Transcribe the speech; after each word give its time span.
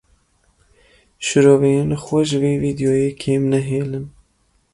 Şiroveyên 1.25 1.91
xwe 2.03 2.19
ji 2.27 2.37
vê 2.43 2.53
vîdeoyê 2.63 3.09
kêm 3.21 3.43
nehêlin. 3.53 4.05